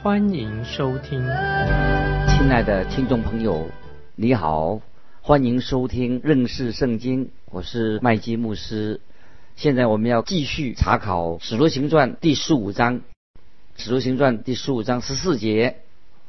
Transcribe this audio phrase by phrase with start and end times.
[0.00, 1.18] 欢迎收听。
[2.28, 3.66] 亲爱的听众朋友，
[4.14, 4.80] 你好，
[5.20, 9.00] 欢迎收听认识圣经，我是麦基牧师。
[9.56, 12.98] 现在我们要继续查考《使徒行传》第十五章，
[13.76, 15.78] 《使徒行传》第十五章十四节，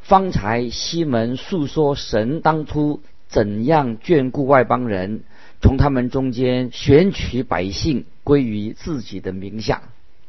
[0.01, 5.21] 方才西门诉说神当初怎样眷顾外邦人，
[5.61, 9.83] 从他们中间选取百姓归于自己的名下。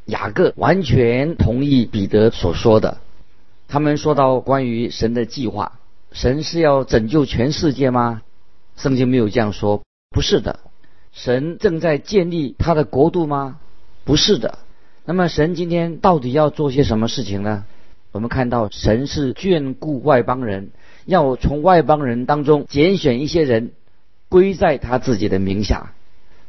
[0.04, 2.98] 雅各完全同意彼得所说的。
[3.70, 5.78] 他们说到关于神的计划，
[6.10, 8.20] 神是要拯救全世界吗？
[8.76, 10.58] 圣经没有这样说，不是的。
[11.12, 13.60] 神正在建立他的国度吗？
[14.02, 14.58] 不是的。
[15.04, 17.64] 那么神今天到底要做些什么事情呢？
[18.10, 20.70] 我们看到神是眷顾外邦人，
[21.04, 23.70] 要从外邦人当中拣选一些人
[24.28, 25.92] 归在他自己的名下。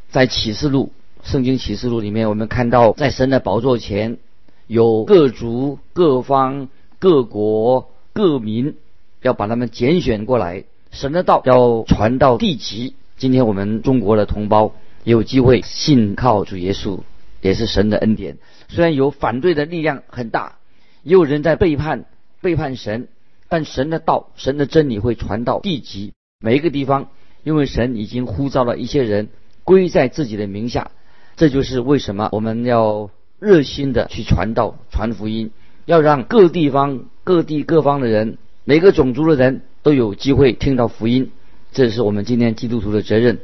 [0.09, 4.17] 在启示录，圣经启示录里面，我们看到在神的宝座前
[4.65, 6.67] 有各族、各方、
[7.01, 8.75] 各国、各民，
[9.23, 10.65] 要把他们拣选过来。
[10.91, 12.93] 神的道要传到地极。
[13.17, 16.99] 今天我们中国的同胞也有机会信靠主耶稣，
[17.41, 18.37] 也是神的恩典。
[18.67, 20.59] 虽然有反对的力量很大，
[21.01, 22.05] 也有人在背叛
[22.39, 23.07] 背叛神，
[23.49, 27.09] 但神的道、神的真理会传到地极每一个地方，
[27.43, 29.29] 因为神已经呼召了一些人
[29.63, 30.91] 归在自己的名下。
[31.35, 35.49] 这就是为什么我们要热心的去传道、传福音，
[35.91, 41.31] 要让各地方、各地各方的人、每个种族的人都有机会听到福音。
[41.73, 43.39] 这是我们今天基督徒的责任。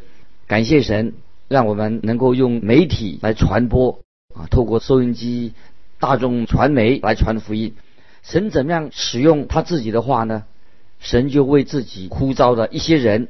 [0.47, 1.11] 感谢神，
[1.49, 3.99] 让我们能够用媒体来传播
[4.33, 5.51] 啊，透过收音机、
[5.99, 7.73] 大众传媒来传福音。
[8.23, 10.45] 神怎么样使用他自己的话呢？
[11.01, 13.27] 神就为自己呼召的一些人，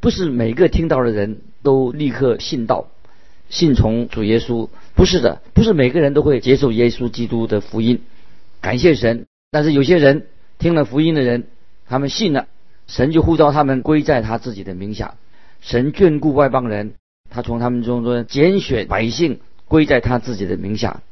[0.00, 2.88] 不是每个听到的人都立刻信道、
[3.48, 8.02] 信从主耶稣，不是的，不是每个人都会接受耶稣基督的福音。
[8.62, 10.28] 感谢神，但是有些人
[10.58, 11.48] 听了福音的人，
[11.86, 12.46] 他们信了。
[12.86, 15.14] 神就呼召他们归在他自己的名下，
[15.60, 16.94] 神眷顾外邦人，
[17.30, 21.02] 他从他们中中拣选百姓归在他自己的名下。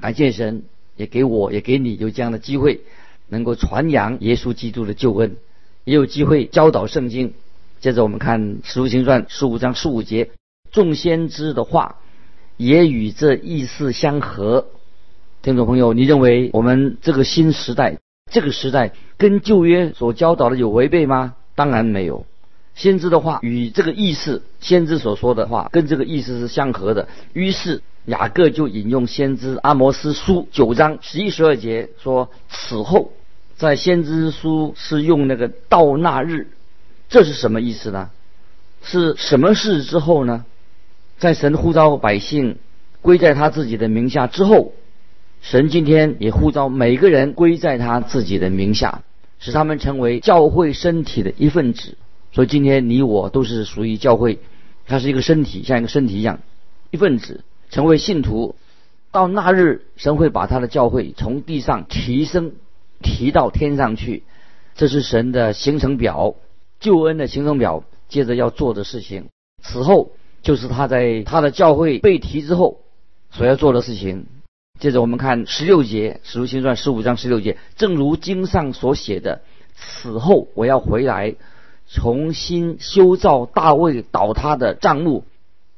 [0.00, 0.62] 感谢神，
[0.96, 2.80] 也给我也给你有这样的机会，
[3.28, 5.36] 能够传扬耶稣基督的救恩，
[5.84, 7.34] 也有机会教导圣经。
[7.80, 10.30] 接着我们看《使徒行传》十五章十五节，
[10.70, 11.96] 众先知的话
[12.56, 14.66] 也与这意思相合。
[15.42, 17.96] 听众朋友，你认为我们这个新时代？
[18.30, 21.34] 这个时代跟旧约所教导的有违背吗？
[21.54, 22.26] 当然没有。
[22.74, 27.08] 先知的话与这个意思，先知所说的话跟这个意思是相合的。
[27.32, 33.12] 于是雅各就引用先知阿摩斯书九章十一十二节说：“此后，
[33.56, 36.48] 在先知书是用那个到那日，
[37.08, 38.10] 这是什么意思呢？
[38.82, 40.44] 是什么事之后呢？
[41.16, 42.58] 在神呼召百姓
[43.00, 44.74] 归在他自己的名下之后。”
[45.40, 49.02] 神今天也呼召每个人归在他自己的名下，
[49.38, 51.96] 使他们成为教会身体的一份子。
[52.32, 54.38] 所以今天你我都是属于教会，
[54.86, 56.40] 它是一个身体，像一个身体一样
[56.90, 58.54] 一份子，成为信徒。
[59.12, 62.52] 到那日，神会把他的教会从地上提升，
[63.02, 64.22] 提到天上去。
[64.76, 66.36] 这是神的行程表，
[66.78, 67.84] 救恩的行程表。
[68.08, 69.26] 接着要做的事情，
[69.62, 70.10] 此后
[70.42, 72.80] 就是他在他的教会被提之后
[73.30, 74.26] 所要做的事情。
[74.80, 79.42] 接着我们看十六节，《使徒行传》十五章十六节，正如经上所写的
[79.76, 81.34] ：“此后我要回来，
[81.86, 85.24] 重新修造大卫倒塌的帐幕，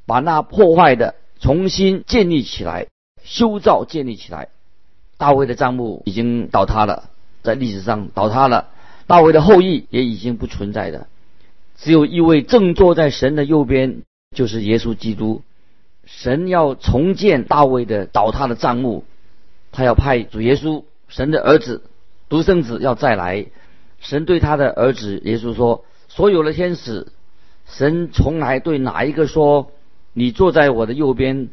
[0.06, 2.86] 把那破坏的重新建立起来，
[3.24, 4.50] 修造建立起来。”
[5.18, 7.10] 大卫的帐幕已经倒塌了，
[7.42, 8.68] 在历史上倒塌了，
[9.08, 11.08] 大卫的后裔也已经不存在的，
[11.76, 14.02] 只有一位正坐在神的右边，
[14.36, 15.42] 就是耶稣基督。
[16.04, 19.04] 神要重建大卫的倒塌的帐幕，
[19.70, 21.82] 他要派主耶稣，神的儿子，
[22.28, 23.46] 独生子要再来。
[24.00, 27.06] 神对他的儿子耶稣说：“所有的天使，
[27.66, 29.70] 神从来对哪一个说，
[30.12, 31.50] 你坐在我的右边，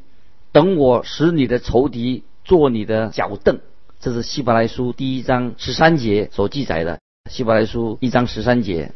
[0.52, 3.60] 等我使你的仇敌做你的脚凳。”
[4.02, 7.00] 这是希伯来书第一章十三节所记载的。
[7.30, 8.94] 希伯来书一章十三节。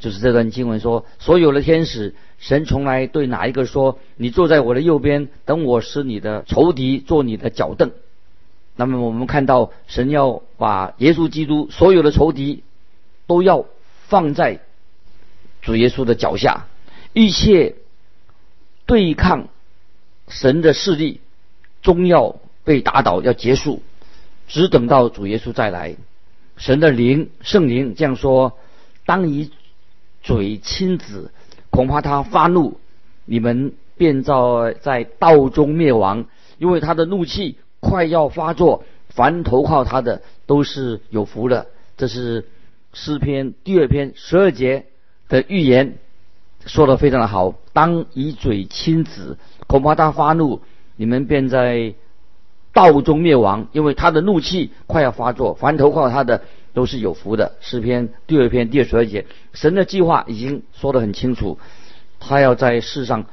[0.00, 7.92] 就是这段经文说，所有的天使，神从来对哪一个说：“你坐在我的右边，等我使你的仇敌做你的脚凳。”
[8.76, 12.64] 那么我们看到神要把耶稣基督所有的仇敌
[13.26, 13.66] 都要
[14.08, 14.60] 放在
[15.62, 16.66] 主耶稣的脚下，
[17.12, 17.76] 一切
[18.84, 19.48] 对抗
[20.28, 21.20] 神的势力
[21.82, 23.80] 终要被打倒，要结束，
[24.48, 25.94] 只等到主耶稣再来。
[26.56, 28.58] 神的灵圣灵这样说：
[29.06, 29.50] 当一
[30.24, 31.30] 嘴亲子，
[31.70, 32.80] 恐怕他发怒，
[33.24, 34.34] 你们便在
[34.80, 36.24] 在道中灭亡，
[36.58, 37.58] 因为他的怒气。
[37.86, 41.66] 快要发作，凡投靠他的都是有福的。
[41.98, 42.46] 这是
[42.94, 44.86] 诗篇第二篇十二节
[45.28, 45.98] 的预言，
[46.64, 47.54] 说的非常的好。
[47.74, 49.36] 当以嘴亲子，
[49.66, 50.62] 恐怕他发怒，
[50.96, 51.92] 你们便在
[52.72, 55.52] 道中灭亡，因为他的怒气快要发作。
[55.52, 56.40] 凡投靠他的
[56.74, 57.56] 都是有福的。
[57.60, 59.24] 诗篇第二篇第二十二节，
[59.54, 61.58] 神的计划已经说得很清楚，
[62.20, 63.24] 他要在世上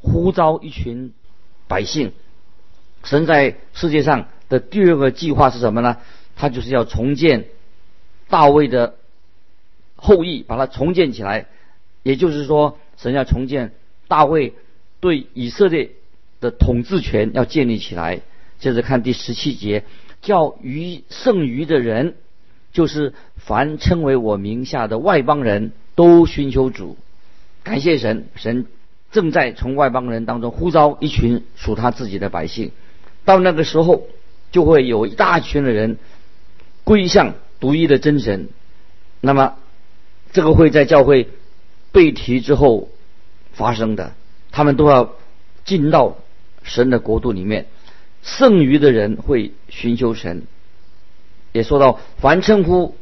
[0.00, 1.14] 呼召一群
[1.66, 2.12] 百姓。
[3.02, 5.96] 神在世界上的第二个计划是什么呢？
[6.36, 7.46] 他就是要重建
[8.28, 8.96] 大卫的
[9.96, 11.46] 后裔，把它重建起来。
[12.02, 13.72] 也就是说，神要重建
[14.08, 14.54] 大卫
[15.00, 15.92] 对以色列
[16.40, 18.20] 的统治权要建立起来。
[18.58, 19.84] 接着看第十七节，
[20.20, 22.16] 叫余剩余的人，
[22.72, 26.96] 就是凡称为我名下的外邦人都寻求主。
[27.62, 28.66] 感谢神，神
[29.10, 32.70] 正在从外邦人当中呼召一群属他自己的百姓。
[33.24, 34.06] 到那个时候，
[34.50, 35.98] 就会有一大群的人
[36.84, 38.48] 归向独一的真神。
[39.20, 39.56] 那么，
[40.32, 41.28] 这个会在教会
[41.92, 42.88] 被提之后
[43.52, 44.14] 发生的。
[44.52, 45.12] 他们都要
[45.64, 46.16] 进到
[46.62, 47.66] 神的国度里面。
[48.22, 50.42] 剩余的人会寻求神。
[51.52, 52.96] 也说到，凡称呼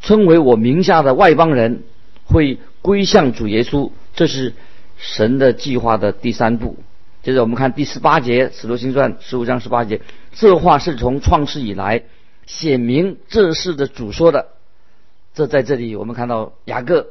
[0.00, 1.82] 称为我名下的外邦人，
[2.24, 3.90] 会归向主耶稣。
[4.14, 4.54] 这是
[4.96, 6.76] 神的计划的第三步。
[7.22, 10.00] 接着我们看第十八节，《使徒行传》十五章十八节，
[10.32, 12.02] 这话是从创世以来
[12.46, 14.48] 显明这事的主说的。
[15.34, 17.06] 这在这里我们看到雅各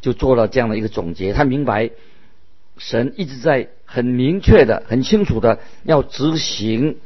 [0.00, 1.90] 就做了这样的一个总结，他明白
[2.76, 6.98] 神一直在很明确的、很清楚的要执行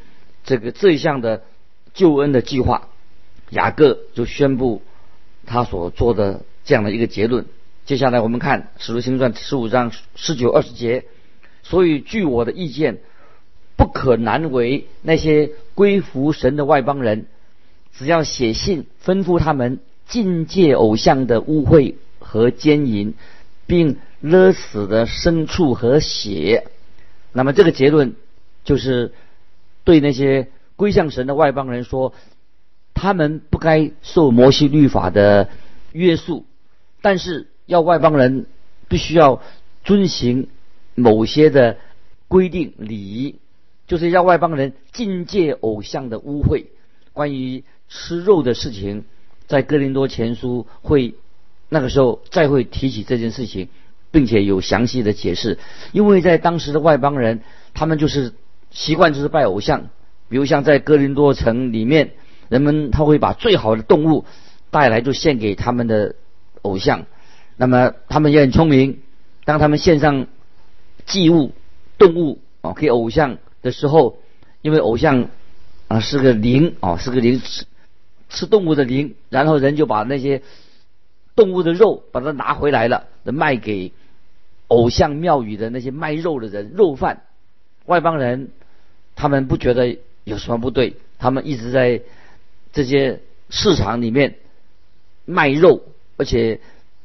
[0.44, 1.42] 这个这一项的
[1.94, 2.88] 救恩的计划。
[3.52, 4.82] 雅各就宣布
[5.46, 7.44] 他所做的这样的一个结论。
[7.84, 11.04] 接下来我们看《使徒行传》十五章十九二十节。
[11.62, 12.98] 所以，据我的意见，
[13.76, 17.26] 不可难为那些归服神的外邦人，
[17.92, 19.78] 只要写信吩咐他们
[20.08, 23.14] 禁戒偶像的污秽和奸淫，
[23.66, 26.66] 并勒死的牲畜和血。
[27.32, 28.14] 那么，这个结论
[28.64, 29.12] 就是
[29.84, 32.12] 对那些归向神的外邦人说，
[32.94, 35.48] 他们不该受摩西律法的
[35.92, 36.44] 约束，
[37.00, 38.46] 但是要外邦人
[38.88, 39.42] 必须要
[39.84, 40.48] 遵循。
[40.94, 41.78] 某些的
[42.28, 43.36] 规定礼仪，
[43.86, 46.66] 就是要外邦人禁戒偶像的污秽。
[47.14, 49.06] 关于吃肉的事情，
[49.46, 51.14] 在哥林多前书会
[51.70, 53.70] 那个时候再会提起这件事情，
[54.10, 55.58] 并且有详细的解释。
[55.92, 57.40] 因为在当时的外邦人，
[57.72, 58.34] 他们就是
[58.70, 59.88] 习惯就是拜偶像，
[60.28, 62.12] 比如像在哥林多城里面，
[62.52, 64.24] 人们他会把最好的动物
[64.70, 66.14] 带来，就献给他们的
[66.62, 67.06] 偶像。
[67.56, 69.00] 那么他们也很聪明，
[69.44, 70.26] 当他们献上。
[71.04, 71.50] 祭物、
[71.98, 74.18] 动物啊，给偶像的时候，
[74.62, 75.26] 因为偶像
[75.88, 77.64] 啊是个灵啊，是个灵吃
[78.28, 80.42] 吃动物的灵，然后人就把那些
[81.34, 83.90] 动物的肉把它拿回来了，卖给
[84.68, 87.22] 偶像庙宇的那些卖肉的人，肉贩、
[87.84, 88.50] 外邦人，
[89.16, 92.00] 他们不觉得有什么不对，他们一直在
[92.72, 94.36] 这些市场里面
[95.24, 95.82] 卖肉，
[96.16, 96.60] 而且。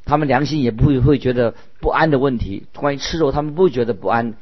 [0.10, 2.64] 他们良心也不会会觉得不安的问题。
[2.74, 4.36] 关于吃肉，他们不会觉得不安，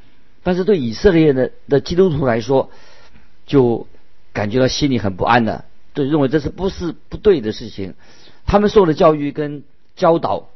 [0.44, 2.70] 但是对以色列的的基督徒来说，
[3.48, 3.88] 就
[4.32, 5.66] 感觉到心里很不安的，
[5.96, 7.96] 就认为这是不是不对的事情。
[8.46, 9.64] 他们受的教育跟
[9.96, 10.50] 教导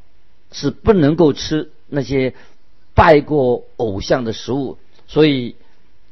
[0.51, 2.35] 是不能够吃那些
[2.93, 5.55] 拜过偶像的食物，所以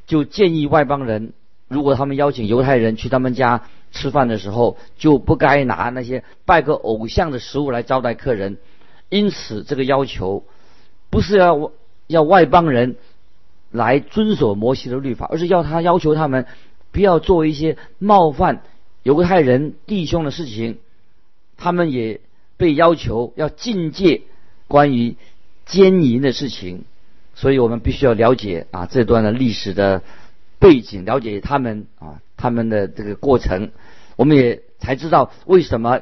[0.08, 1.34] 就建议外邦人，
[1.68, 8.58] 如果他们邀请犹太人去他们家吃饭的时候，就不该拿那些拜个偶像的食物来招待客人。
[9.10, 10.44] 因此，这个要求
[11.10, 11.72] 不是要
[12.08, 12.98] 要外邦人
[13.72, 16.46] 来遵守摩西的律法，而是要他要求他们
[16.92, 18.62] 不要做一些冒犯
[19.04, 20.78] 犹太人弟兄的事情。
[21.58, 22.22] 他们也
[22.56, 24.22] 被要求要禁戒
[24.68, 25.16] 关于
[25.66, 26.84] 奸淫的事情。
[27.34, 30.02] 所以我们必须要了解啊这段的历史的
[30.60, 33.72] 背景，了解他们啊他们的这个过程，
[34.16, 36.02] 我们也才知道为什么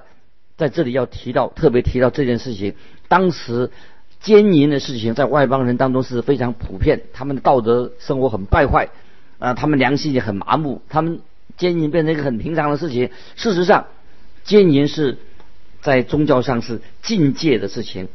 [0.58, 2.76] 在这里要提到特别提到这件事情。
[3.08, 3.72] 当时
[4.20, 8.90] 奸淫的事情在外邦人当中是非常普遍，他们的道德生活很败坏，
[9.38, 11.20] 啊，他们良心也很麻木，他们
[11.58, 13.12] 奸淫变成一个很平常的事情。
[13.36, 13.86] 事实上，
[14.44, 15.18] 奸淫是
[15.82, 18.08] 在宗教上是禁戒的事情，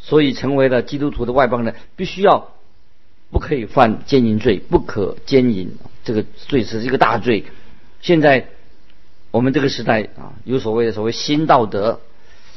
[0.00, 2.52] 所以成为了基督徒的外邦人，必须要
[3.38, 5.70] 不可以犯奸淫罪，不可奸淫，
[6.02, 7.44] 这个罪是一个大罪。
[8.00, 8.48] 现在
[9.30, 12.00] 我们这个时代啊，有所谓的所谓新道德，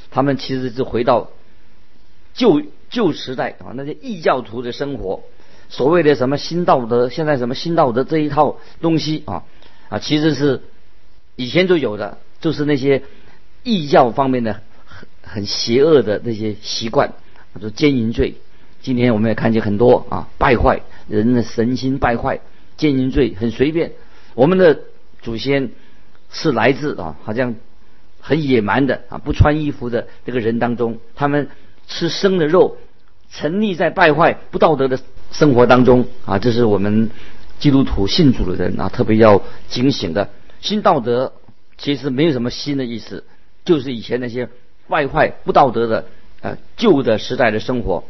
[0.09, 1.29] 他们其实是回到
[2.33, 5.21] 旧旧时代啊，那些异教徒的生活。
[5.69, 9.43] 所谓的什么新道德，现在什么新道德这一套东西啊
[9.87, 10.63] 啊，其实是
[11.35, 13.03] 以前就有的，就是那些
[13.61, 17.13] 异教方面的很很邪恶的那些习惯，
[17.61, 18.37] 就奸淫罪。
[18.81, 22.39] 今天我们也看见很多啊败坏人的神心败坏，
[22.77, 23.91] 奸淫罪很随便。
[24.33, 24.79] 我们的
[25.21, 25.71] 祖先
[26.31, 27.55] 是来自啊好像
[28.19, 31.49] 很野蛮的啊不穿衣服的这个人当中，他们
[31.87, 32.77] 吃生的肉，
[33.31, 34.99] 沉溺在败坏不道德的。
[35.31, 37.09] 生活当中啊，这是我们
[37.57, 40.27] 基督徒信主的人啊，特别要警醒的。
[40.59, 41.31] 新道德
[41.77, 43.23] 其实没有什么新的意思，
[43.63, 44.49] 就是以前那些
[44.89, 46.05] 败坏不道德的
[46.41, 48.03] 呃旧的时代的生活。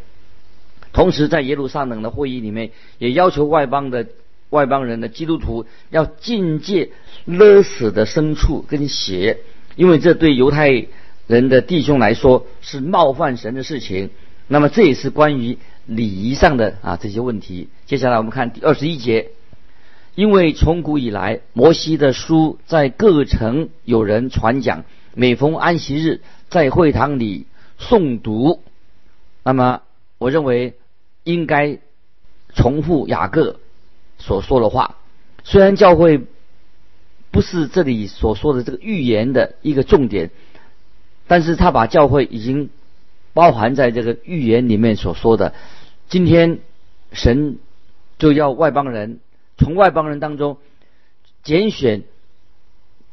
[0.94, 4.08] 同时，在耶路撒冷的会议里面，也要求外邦的
[4.50, 6.90] 外邦人的基督徒要禁戒
[7.26, 9.40] 勒死的牲畜跟血，
[9.76, 10.88] 因为这对犹太
[11.28, 14.10] 人的弟兄来说是冒犯神的事情。
[14.48, 15.58] 那么这也是关于。
[15.88, 19.32] 礼仪上的啊这些问题，接下来我们看第二十一节。
[20.14, 27.48] 因为从古以来，摩西的书在各城有人传讲，每逢安息日在会堂里
[27.80, 28.62] 诵读。
[29.44, 29.82] 那么，
[30.20, 30.76] 我认为
[31.24, 31.80] 应该
[32.54, 33.60] 重复雅各
[34.18, 34.96] 所说的话。
[35.44, 36.26] 虽然教会
[37.32, 40.32] 不是这里所说的这个预言的一个重点，
[41.28, 42.70] 但是他把教会已经。
[43.34, 45.54] 包含在这个预言里面所说的，
[46.10, 46.60] 今天
[47.14, 47.60] 神
[48.18, 49.22] 就要外邦人
[49.58, 50.58] 从外邦人当中
[51.42, 52.04] 拣选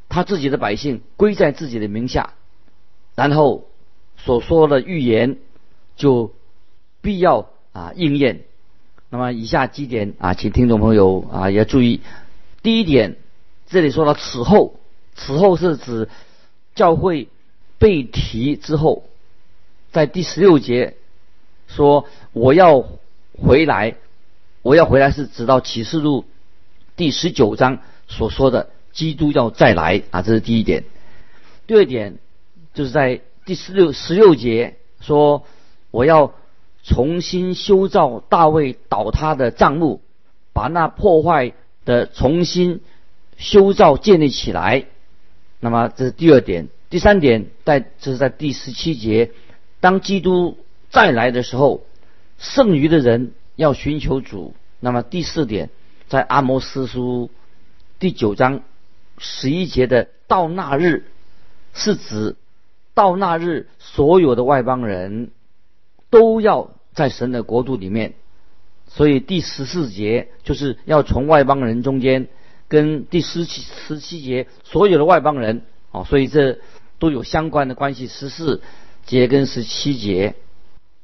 [0.09, 2.35] 他自己的百姓归在自己的名下，
[3.15, 3.69] 然后
[4.17, 5.37] 所说的预言
[5.95, 6.35] 就
[7.01, 8.41] 必要啊应验。
[9.11, 12.01] 那么以下几点啊，请听众朋友啊也要注意。
[12.63, 13.17] 第一点，
[13.67, 14.75] 这里说到此后，
[15.15, 16.09] 此后是指
[16.75, 17.29] 教会
[17.79, 19.05] 被提之后。
[19.91, 20.97] 在第十六节
[21.67, 22.85] 说：“我要
[23.39, 23.95] 回来，
[24.61, 26.27] 我要回来是直到启示录
[26.95, 30.85] 第十九章所说的基督要再来啊，这是第一点。
[31.67, 32.19] 第二点
[32.75, 35.47] 就是在第十六十六节说：
[35.91, 36.35] 我要
[36.89, 40.01] 重新修造大卫倒塌的帐幕，
[40.55, 41.53] 把那破坏
[41.85, 42.81] 的重新
[43.37, 44.87] 修造建立起来。
[45.61, 46.69] 那么这是第二点。
[46.89, 49.33] 第三点在这是在第十七节。”
[49.81, 50.57] 当基督
[50.89, 51.83] 再来的时候，
[52.39, 54.55] 剩余的人要寻求主。
[54.81, 55.69] 那么第四点，
[56.09, 57.31] 在阿摩斯书
[57.99, 58.63] 第九章
[59.19, 61.05] 十一节的“到那日”，
[61.75, 62.35] 是指
[62.95, 65.31] 到那日所有的外邦人
[66.11, 68.13] 都要在神的国度里面。
[68.89, 72.29] 所以第十四节就是要从外邦人中间，
[72.69, 75.63] 跟第十七十七节所有的外邦人
[75.93, 76.59] 哦，所以这
[76.99, 78.07] 都有相关的关系。
[78.07, 78.61] 十四。
[79.07, 80.35] 节跟十七节，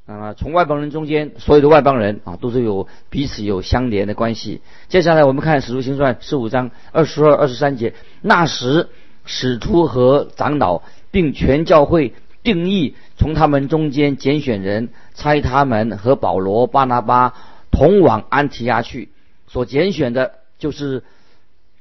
[0.05, 4.61] 那么从外邦人中间，所有的外邦人啊，都是有彼此有相连的关系。
[4.89, 7.95] 接下来我们看《使徒行传》十五章二十二、二十三节。
[8.21, 8.91] 那时，
[9.25, 17.35] 使徒和长老并全教会定义从他们中间拣选人，差他们和保罗、巴拿巴
[17.71, 19.11] 同往安提亚去。
[19.47, 21.05] 所拣选的就是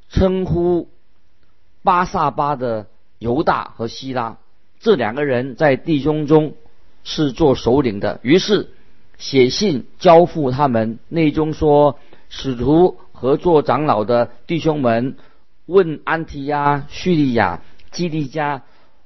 [0.10, 0.90] 称呼
[1.82, 2.86] 巴萨巴的
[3.18, 4.38] 犹大和希拉。
[4.80, 6.54] 这两个人在弟兄中
[7.04, 8.70] 是做首领的，于是
[9.18, 11.00] 写信交付他们。
[11.10, 11.98] 内中说
[12.30, 15.16] ：“使徒和做长老的弟兄们，
[15.66, 17.62] 问安提亚、叙利亚、
[17.92, 18.62] 基利加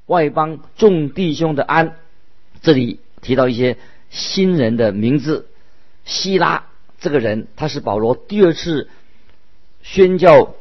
[0.08, 1.96] 外邦众弟兄的安。”
[2.62, 3.78] 这里提到一些
[4.10, 5.48] 新人的名字。
[6.06, 6.68] 希拉
[7.00, 8.88] 这个人，他是保罗第二次
[9.84, 10.56] 宣教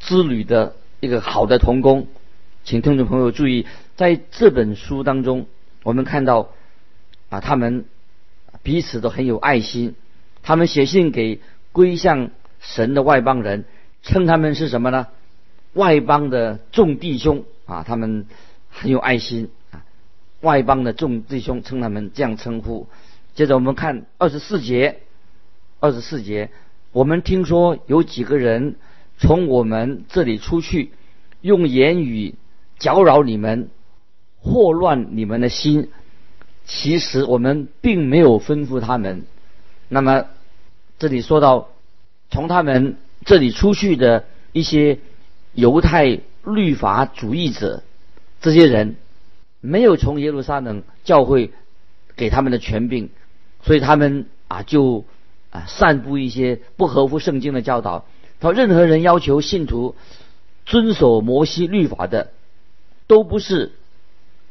[0.00, 2.08] 之旅的一个好的同工，
[2.64, 3.66] 请听众朋友注意。
[3.94, 5.46] 在这本书当中，
[5.84, 6.50] 我们看到
[7.28, 7.84] 啊，他们
[8.64, 9.94] 彼此都很有爱心。
[10.42, 11.40] 他们写信给
[11.70, 13.64] 归向神的外邦人，
[14.02, 15.06] 称他们是什么呢？
[15.72, 18.26] 外邦的众弟兄啊，他们
[18.68, 19.50] 很有爱心。
[20.44, 22.86] 外邦的众弟兄称他们这样称呼。
[23.34, 25.00] 接着我们看二十四节，
[25.80, 26.50] 二十四节，
[26.92, 28.76] 我们听说有几个人
[29.18, 30.92] 从我们这里出去，
[31.40, 32.36] 用言语
[32.78, 33.70] 搅扰你们。
[34.46, 35.88] 祸乱你们的心，
[36.66, 39.24] 其实我们并没有吩咐他们。
[39.88, 40.26] 那么，
[40.98, 41.70] 这里说到
[42.30, 44.98] 从他们这里出去的一些
[45.54, 47.82] 犹太律法主义者
[48.42, 48.96] 这些人
[49.64, 51.50] 没有从耶路撒冷教会
[52.16, 53.08] 给他们的权柄，
[53.62, 55.06] 所以他们啊就
[55.50, 58.04] 啊散布一些不合乎圣经的教导。
[58.40, 59.96] 他说，任何人要求信徒
[60.66, 62.32] 遵守摩西律法的，
[63.06, 63.72] 都不是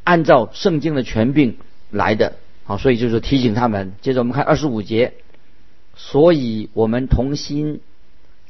[0.03, 1.57] 按照圣经的权柄
[1.91, 2.33] 来的。
[2.63, 3.93] 好，所以就是提醒他们。
[4.01, 5.13] 接着我们看二十五节，
[5.95, 7.81] 所以我们同心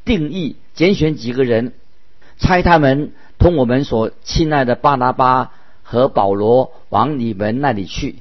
[0.05, 1.73] 定义拣选几个人，
[2.37, 5.51] 猜他们同我们所亲爱的巴拿巴
[5.83, 8.15] 和保罗往你们那里去。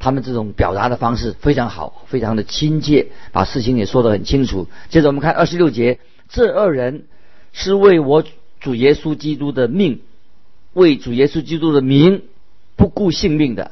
[0.00, 4.66] 他们这种表达的方式非常好，非常的亲切，把事情也说得很清楚。
[4.90, 7.06] 接着我们看二十六节，这二人
[7.52, 8.22] 是为我
[8.60, 10.00] 主耶稣基督的命，
[10.74, 12.22] 为主耶稣基督的名
[12.76, 13.70] 不顾性命的。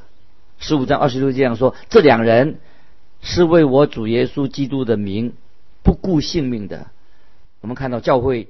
[0.59, 2.61] 十五章二十六这样说：这两人
[3.21, 5.35] 是为我主耶稣基督的名
[5.83, 6.87] 不顾性命的。
[7.61, 8.49] 我们看到教会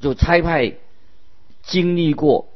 [0.00, 0.74] 就差派
[1.62, 2.48] 经历过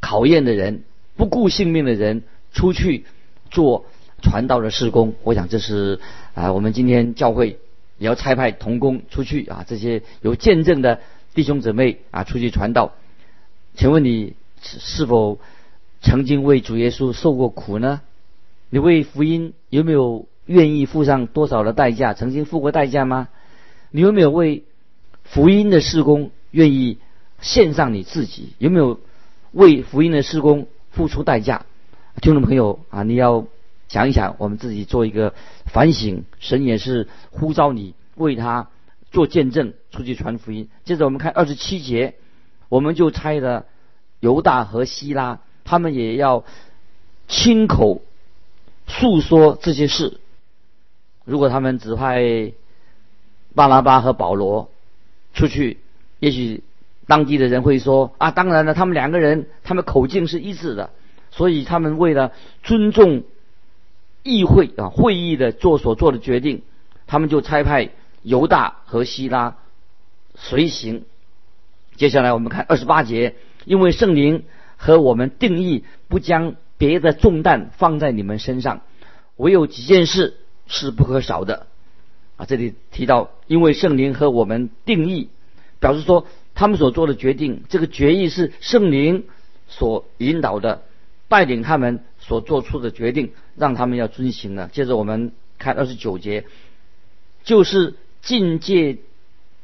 [0.00, 0.82] 考验的人、
[1.16, 3.04] 不顾性命的人出去
[3.50, 3.84] 做
[4.22, 5.14] 传道的施工。
[5.22, 6.00] 我想这是
[6.34, 7.58] 啊，我们今天教会
[7.98, 11.00] 也要差派童工出去啊，这些有见证的
[11.34, 12.92] 弟兄姊妹啊出去传道。
[13.74, 15.38] 请问你是否？
[16.02, 18.00] 曾经为主耶稣受过苦呢？
[18.70, 22.14] 你为福音有没有愿意付上多少的代价？
[22.14, 23.28] 曾经付过代价吗？
[23.90, 24.64] 你有没有为
[25.24, 26.96] 福音的施工愿意
[27.42, 28.54] 献上你自己？
[28.56, 28.98] 有没有
[29.52, 31.62] 为福音的施工付出代价？
[32.20, 33.46] 听众朋友啊，你要
[33.88, 35.34] 想一想，我们自己做一个
[35.66, 36.24] 反省。
[36.38, 38.68] 神也是呼召你为他
[39.10, 40.68] 做见证，出去传福音。
[40.84, 42.14] 接着我们看二十七节，
[42.68, 43.66] 我们就猜了
[44.20, 45.40] 犹大和希拉。
[45.64, 46.44] 他们也要
[47.28, 48.02] 亲口
[48.86, 50.18] 诉说这些事。
[51.24, 52.52] 如果他们只派
[53.54, 54.70] 巴拉巴和保罗
[55.32, 55.78] 出去，
[56.18, 56.62] 也许
[57.10, 60.90] 当地的人会说：“啊，当然了，他们两个人他们口径是一致的，
[61.32, 62.30] 所以他们为了
[62.62, 63.24] 尊重
[64.22, 66.62] 议会啊会议的做所做的决定，
[67.08, 67.90] 他们就差派
[68.22, 69.56] 犹大和希拉
[70.36, 71.02] 随行。”
[71.96, 74.44] 接下来我们看二十八节，因为圣灵。
[74.82, 78.80] 和我们定义不将别的重担放在你们身上，
[79.36, 81.66] 唯有几件事是不可少的。
[82.38, 85.28] 啊，这里提到，因为圣灵和我们定义，
[85.80, 86.24] 表示说
[86.60, 89.24] 他们所做的决定，这个决议是圣灵
[89.66, 90.82] 所引导的，
[91.26, 94.68] 带领他们所做出的决定，让他们要遵行的。
[94.68, 96.44] 接着我们看二十九节，
[97.44, 98.98] 就是境界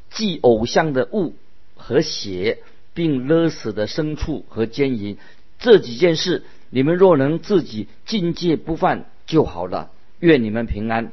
[0.08, 1.34] 祭偶像的物
[1.76, 2.60] 和血。
[2.94, 5.18] 并勒死的牲畜和奸淫，
[5.58, 9.90] 这几件事，你们若能自己境界不犯就好了。
[10.18, 11.12] 愿你们平安。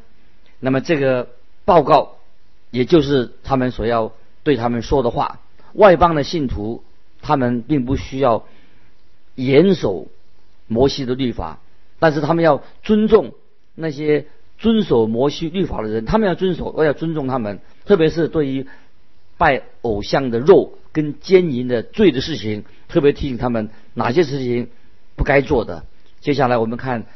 [0.62, 1.28] 那么这个
[1.66, 2.20] 报告，
[2.72, 5.42] 也就是他们所要对他们说的话。
[5.74, 6.84] 外邦的信徒，
[7.22, 8.46] 他们并不需要
[9.36, 10.08] 严守
[10.68, 11.60] 摩西的律法，
[12.00, 13.34] 但是他们要尊重
[13.76, 18.68] 那些遵守摩西律法的人，他们要遵守，我要尊重他们，特别是对于
[19.38, 20.78] 拜偶像的肉。
[20.94, 24.70] 跟奸淫的罪的事情，特别提醒他们哪些事情
[25.16, 25.86] 不该做的。
[26.22, 27.08] 接下来我们看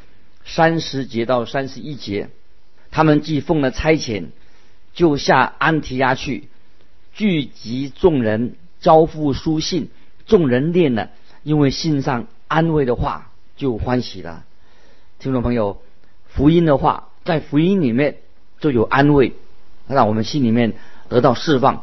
[0.44, 2.28] 三十节到三十一节，
[2.90, 4.30] 他们既奉了差遣，
[4.94, 6.48] 就下安提亚去，
[7.18, 9.88] 聚集众人，交付书信，
[10.28, 11.10] 众人念了，
[11.42, 14.44] 因为信上安慰的话，就欢喜了。
[15.18, 15.82] 听众朋友，
[16.28, 18.18] 福音的话，在福音里面
[18.60, 19.32] 就有安慰，
[19.88, 20.74] 让我们心里面
[21.08, 21.82] 得到释放。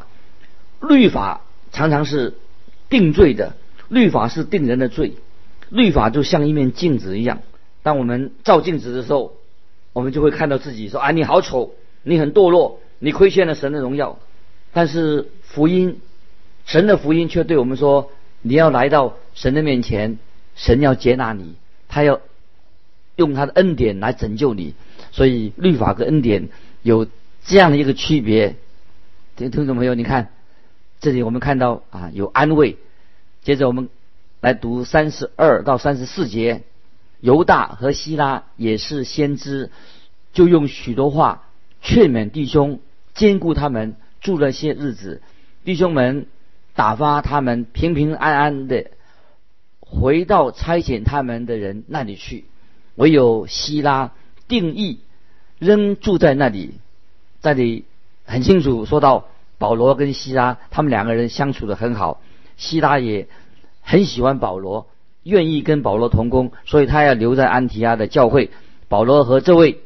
[0.82, 1.42] 律法。
[1.74, 2.36] 常常是
[2.88, 3.58] 定罪的，
[3.90, 5.16] 律法是定人的罪，
[5.68, 7.40] 律法就像一面镜子一样。
[7.84, 9.34] 当我们照镜子的时候，
[9.92, 14.18] 我们就会看到自己说：“啊，你好丑，你很堕落，你亏欠了神的荣耀。”
[14.76, 16.02] 但是福音，
[16.66, 18.12] 神的福音却对我们说
[18.44, 20.20] ：“你要来到神的面前，
[20.56, 21.56] 神要接纳你，
[21.88, 22.20] 他要
[23.16, 24.74] 用他的恩典来拯救你。”
[25.14, 26.50] 所以律法和恩典
[26.82, 27.08] 有
[27.46, 28.58] 这样的一个区别。
[29.38, 30.30] 听听众朋友，你看。
[31.02, 32.78] 这里我们看到啊有安慰，
[33.44, 33.90] 接着我们
[34.42, 36.64] 来读三十二到三十四节，
[37.20, 39.70] 犹大和希拉也是先知，
[40.34, 41.44] 就用许多话
[41.82, 42.80] 劝勉弟兄，
[43.14, 45.22] 兼顾他们住了些日子，
[45.64, 46.26] 弟兄们
[46.74, 48.88] 打发他们平平安安的
[49.80, 52.46] 回到差遣他们的人那里去，
[52.96, 54.12] 唯有希拉
[54.48, 55.00] 定义
[55.60, 56.74] 仍住在那里，
[57.44, 57.86] 这里
[58.26, 59.28] 很清楚说到。
[59.58, 62.20] 保罗跟希拉他们两个人相处的很好，
[62.58, 63.30] 希拉也
[63.82, 64.88] 很喜欢保罗，
[65.24, 68.52] 愿意跟保罗同工，所以他要留在安提阿的教会。
[68.90, 69.80] 保罗和这位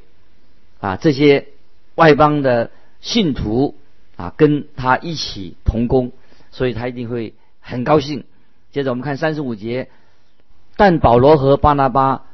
[0.79, 1.49] 啊这些
[1.93, 3.75] 外邦的信徒
[4.19, 6.11] 啊跟他一起同工，
[6.51, 8.25] 所以他一定会很高兴。
[8.73, 9.87] 接着我们看三十五节，
[10.75, 12.25] 但保罗和巴拿巴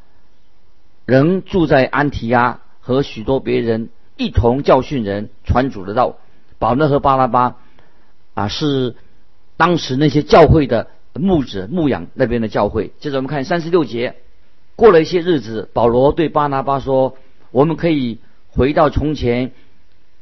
[1.06, 6.18] 仍住在安提阿，和许多别人一同教训人，传主的道。
[6.58, 7.58] 保罗和巴拿巴
[8.34, 8.96] 啊，是
[9.56, 12.94] 当时那些教会的牧者牧养那边的教会。
[13.00, 14.16] 接着我们看三十六节，
[14.76, 17.16] 过了一些日子，保罗对巴拿巴说
[17.52, 18.18] ：“我们可以
[18.50, 19.52] 回到从前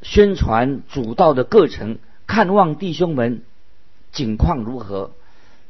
[0.04, 3.42] 宣传主道的各城，看望弟兄们
[4.12, 5.12] 景况如何。”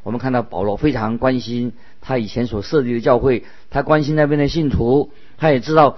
[0.03, 5.97] 我们看到保罗非常关心他以前所设立的教会，他关心那边的信徒，他也知道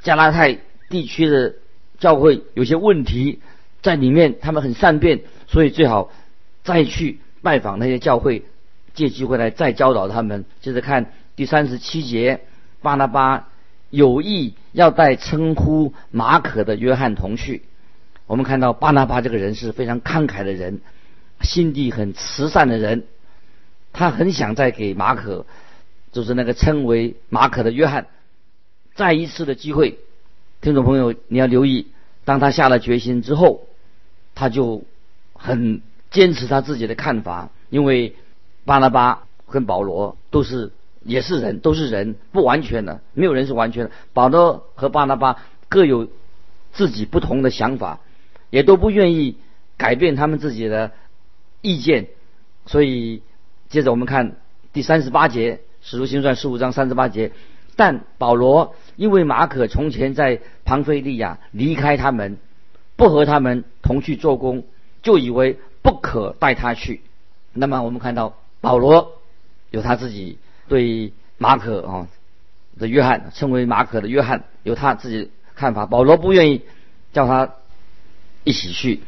[0.00, 1.56] 加拉太地区的
[1.98, 3.40] 教会有些问题。
[3.82, 6.10] 在里面，他们很善变，所以最好
[6.62, 8.44] 再去拜访那些教会，
[8.94, 10.46] 借机会来再教导他们。
[10.62, 12.40] 接着看第三十七节，
[12.80, 13.50] 巴拿巴
[13.94, 17.62] 有意要带称呼马可的约翰同去。
[18.26, 20.80] 我们看到巴拿巴这个人是非常慷慨的人，
[21.40, 23.04] 心地很慈善的人，
[23.92, 25.46] 他很想再给马可，
[26.12, 28.06] 就是那个称为马可的约翰，
[28.94, 29.98] 再一次的机会。
[30.60, 31.88] 听众朋友，你要留意，
[32.24, 33.66] 当他下了决心之后。
[34.36, 34.82] 他就
[35.32, 35.80] 很
[36.10, 38.16] 坚持他自己的看法，因为
[38.64, 40.72] 巴拿巴跟保罗都是
[41.04, 43.90] 也是人，都是人，不完全的，没有人是完全的。
[44.12, 46.08] 保罗和巴拿巴各有
[46.72, 48.00] 自己不同的想法，
[48.50, 49.36] 也都不愿意
[49.76, 50.92] 改变他们自己的
[51.60, 52.08] 意见。
[52.66, 53.22] 所以，
[53.68, 54.36] 接着我们看
[54.72, 57.32] 第三十八节，《使徒行传》十五章三十八节。
[57.76, 62.38] 但保罗因为马可从前在庞菲利亚离开他们。
[62.96, 64.62] 不和他们同去做工，
[65.02, 67.00] 就以为不可带他去。
[67.52, 69.20] 那么我们看到保罗
[69.72, 70.38] 有他自己
[70.68, 72.08] 对马可啊
[72.78, 75.86] 的约翰称为马可的约翰有他自己看法。
[75.86, 76.62] 保罗不愿意
[77.12, 77.54] 叫他
[78.44, 79.00] 一起去。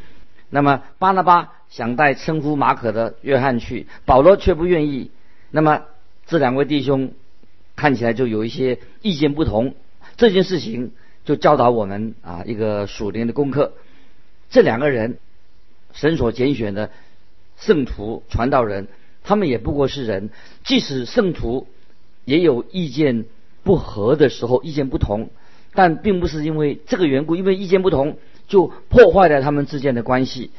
[0.49, 5.11] 那么巴拿巴想带称呼马可的约翰去，保罗却不愿意。
[5.51, 5.83] 那么
[6.25, 7.11] 这两位弟兄
[7.75, 9.75] 看起来就有一些意见不同。
[10.15, 10.91] 这件事情。
[11.27, 13.73] 就教导我们啊一个属灵的功课。
[14.49, 15.17] 这两个人，
[15.91, 16.89] 神所拣选的
[17.57, 18.87] 圣徒传道人，
[19.27, 20.31] 他们也不过是人。
[20.63, 21.67] 即使圣徒
[22.25, 23.25] 也有意见
[23.63, 25.29] 不合的时候，意见不同，
[25.73, 30.49] 但并不是因为这个缘故，因为意见不同就破坏了他们之间的关系。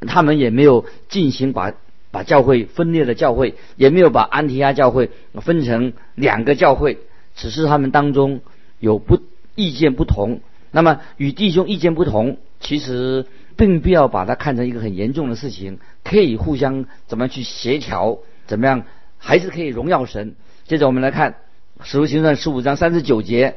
[0.00, 1.74] 他们也没有进行把
[2.10, 6.98] 把教会分裂的教会，也没有把安提阿教会分成两个教会，
[7.36, 8.40] 只是他们当中
[8.80, 9.20] 有不。
[9.56, 10.40] 意见不同，
[10.72, 18.84] 那么与弟兄意见不同，其实并不要把它看成一个很严重的事情，可以互相怎么样去协调，怎么样
[19.18, 20.36] 还是可以荣耀神。
[20.66, 21.32] 接着我们来看
[21.82, 23.56] 《使徒行传》十五章三十九节，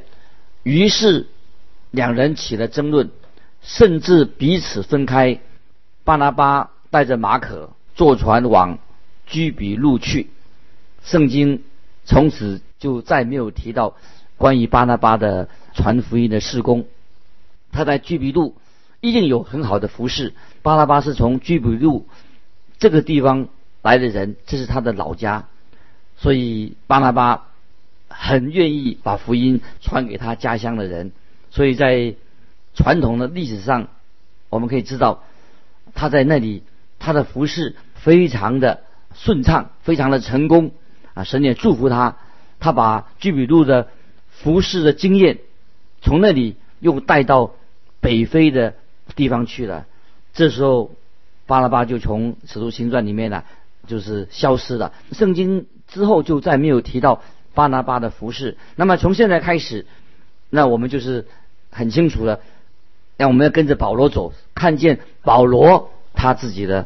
[0.63, 1.27] 于是
[1.91, 3.11] 两人起了争论，
[3.61, 5.39] 甚至彼此分开。
[6.03, 8.79] 巴拿巴带着马可坐船往
[9.25, 10.29] 居比路去，
[11.03, 11.63] 圣经
[12.05, 13.95] 从此就再没有提到。
[14.37, 16.85] 关于巴拿巴的传福音的事工，
[17.71, 18.55] 他在居比路
[19.01, 20.33] 一定有很好的服饰。
[20.61, 22.07] 巴拿巴是从居比路
[22.79, 23.49] 这个地方
[23.81, 25.47] 来的人，这是他的老家，
[26.17, 27.47] 所以巴拿巴
[28.07, 31.11] 很愿意把福音传给他家乡的人。
[31.49, 32.15] 所以在
[32.73, 33.87] 传统的历史上，
[34.49, 35.23] 我们可以知道
[35.93, 36.63] 他在那里
[36.99, 38.81] 他的服饰非常的
[39.13, 40.71] 顺畅，非常的成功
[41.13, 41.23] 啊！
[41.23, 42.17] 神也祝福他，
[42.59, 43.87] 他把居比路的。
[44.29, 45.39] 服饰的经验，
[45.99, 47.55] 从那里又带到
[47.99, 48.75] 北非的
[49.15, 49.87] 地方去了。
[50.35, 50.91] 这时候，
[51.47, 53.43] 巴拉巴就从《使徒行传》里面呢，
[53.87, 54.93] 就是消失了。
[55.13, 57.23] 圣经之后就再没有提到
[57.55, 58.57] 巴拿巴的服饰。
[58.75, 59.85] 那么从现在开始，
[60.49, 61.25] 那我们就是
[61.71, 62.41] 很清楚了，
[63.15, 66.85] 让我们要跟着保罗走，看见保罗他自己的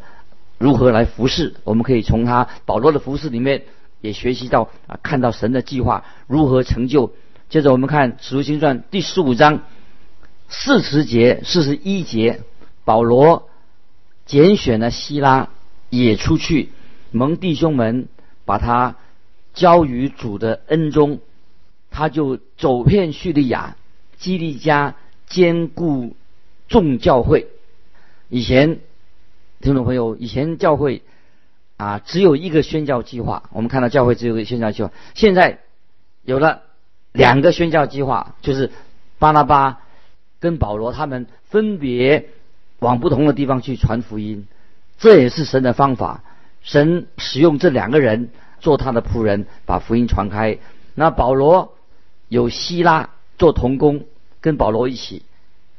[0.58, 1.54] 如何来服侍。
[1.64, 3.64] 我们可以从他保罗的服饰里面
[4.00, 7.12] 也学习到啊，看到神的计划如何成就。
[7.48, 9.60] 接着我们看《使徒行传》第十五章
[10.48, 12.40] 四十节、四十一节，
[12.84, 13.48] 保罗
[14.26, 15.48] 拣选了希拉
[15.90, 16.70] 也出去，
[17.10, 18.08] 蒙弟兄们
[18.44, 18.96] 把他
[19.54, 21.20] 交于主的恩中，
[21.90, 23.76] 他就走遍叙利亚、
[24.16, 26.16] 基利家，兼顾
[26.68, 27.48] 众教会。
[28.28, 28.80] 以前
[29.60, 31.02] 听众朋友，以前教会
[31.76, 35.60] 啊只有一个宣教计划，我们看到教会只有一个宣教计划，现在
[36.24, 36.62] 有了。
[37.14, 38.70] 两个宣教计划，就是
[39.18, 39.82] 巴拿巴
[40.40, 42.30] 跟保罗他们分别
[42.82, 44.46] 往不同的地方去传福音，
[44.98, 46.22] 这也是神的方法。
[46.62, 50.58] 神使用这两个人做他的仆人，把福音传开。
[50.94, 51.74] 那保罗
[52.28, 54.04] 有希拉做童工，
[54.40, 55.22] 跟保罗一起。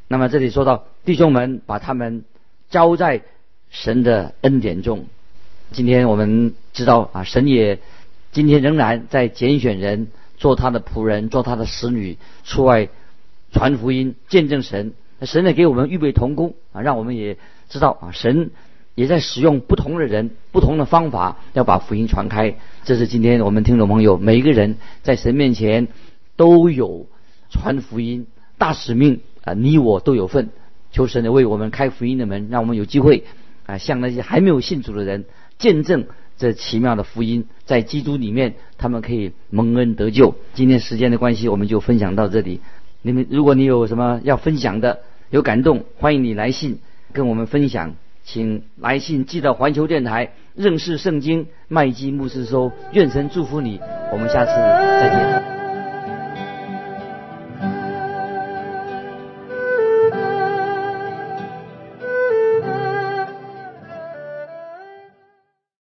[0.07, 2.23] 那么这里说到弟兄们，把他们
[2.69, 3.21] 交在
[3.69, 5.05] 神的恩典中。
[5.71, 7.79] 今天我们知道啊，神也
[8.31, 12.87] 今天仍然在拣选人做他的仆人，做他的使女，出外
[13.51, 14.93] 传福音，见证神。
[15.25, 17.38] 神呢给我们预备同工啊，让我们也
[17.69, 18.51] 知道啊，神
[18.95, 22.55] 也在使用不同的人、不同的方法，要把福音传开。
[22.83, 25.88] 这是今天我们听众朋友每一个人在神面前
[26.36, 27.07] 都有
[27.49, 30.49] 传福音大使命啊，你我都有份。
[30.91, 33.23] 求神的为我们开福音的门，让我们有机会
[33.65, 35.25] 啊，向那些还没有信主的人
[35.57, 36.05] 见证
[36.38, 40.36] 这奇妙的福音，在基督里面他们可以蒙恩得救。
[40.53, 42.62] 今天时间的关系，我们就分享到这里。
[43.01, 44.99] 你们如果你有什么要分享的，
[45.34, 46.78] 有感动，欢迎你来信
[47.12, 52.72] 跟我们分享，请来信寄到环球电台认识圣经麦基牧师说。
[52.91, 53.80] 愿神祝福你，
[54.12, 55.52] 我们下次再见。